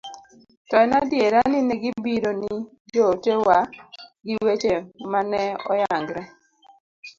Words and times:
to 0.69 0.75
en 0.83 0.91
adiera 1.01 1.39
ni 1.51 1.59
negibiro 1.69 2.29
ni 2.41 2.49
joote 2.91 3.33
wa 3.47 3.57
gi 4.25 4.33
weche 4.45 4.73
mane 5.11 5.41
oyangre 5.71 6.21